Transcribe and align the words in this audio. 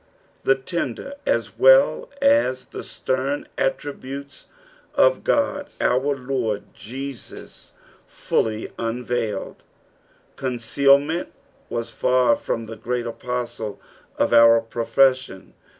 ''''The 0.45 0.55
tender 0.55 1.13
as 1.27 1.59
well 1.59 2.09
as 2.23 2.65
tht 2.65 2.71
Mcin 2.71 3.45
altributes 3.59 4.45
of 4.95 5.23
God, 5.23 5.67
our 5.79 6.15
Lord 6.15 6.63
Jesus 6.73 7.73
fully 8.07 8.71
unveiled. 8.79 9.61
Concealment 10.37 11.31
was 11.69 11.91
far 11.91 12.35
from 12.35 12.65
the 12.65 12.75
Great 12.77 13.05
A|K>stle 13.05 13.77
of 14.17 14.33
our 14.33 14.59
profession. 14.59 15.53